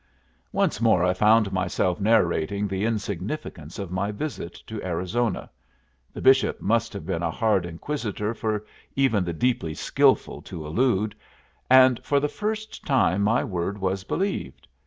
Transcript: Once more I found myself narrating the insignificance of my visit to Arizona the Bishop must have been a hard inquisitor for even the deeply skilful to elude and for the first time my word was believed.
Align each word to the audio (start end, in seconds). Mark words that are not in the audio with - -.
Once 0.51 0.81
more 0.81 1.03
I 1.03 1.13
found 1.13 1.53
myself 1.53 1.99
narrating 1.99 2.67
the 2.67 2.85
insignificance 2.85 3.77
of 3.77 3.91
my 3.91 4.11
visit 4.11 4.55
to 4.65 4.81
Arizona 4.81 5.47
the 6.11 6.21
Bishop 6.23 6.59
must 6.59 6.91
have 6.93 7.05
been 7.05 7.21
a 7.21 7.29
hard 7.29 7.67
inquisitor 7.67 8.33
for 8.33 8.65
even 8.95 9.23
the 9.23 9.31
deeply 9.31 9.75
skilful 9.75 10.41
to 10.41 10.65
elude 10.65 11.13
and 11.69 12.03
for 12.03 12.19
the 12.19 12.27
first 12.27 12.83
time 12.83 13.21
my 13.21 13.43
word 13.43 13.77
was 13.77 14.03
believed. 14.03 14.65